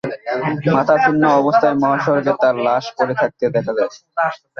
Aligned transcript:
মাথা 0.69 0.95
ছিন্ন 1.03 1.23
অবস্থায় 1.39 1.75
মহাসড়কে 1.81 2.31
তাঁর 2.41 2.55
লাশ 2.65 2.85
পড়ে 2.97 3.13
থাকতে 3.21 3.43
দেখা 3.55 3.71
যায়। 3.77 3.89